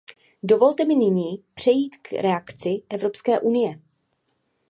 Dovolte 0.43 0.85
mi 0.85 0.95
nyní 0.95 1.43
přejít 1.53 1.95
k 2.01 2.11
reakci 2.13 2.81
Evropské 2.89 3.39
unie. 3.39 3.79